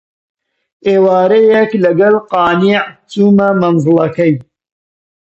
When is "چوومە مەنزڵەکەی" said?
3.11-4.33